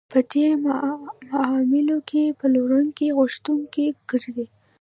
په 0.11 0.19
دې 0.31 0.47
معاملو 0.65 1.97
کې 2.09 2.35
پلورونکی 2.39 3.07
غوښتونکی 3.17 3.87
ګرځي 4.09 4.45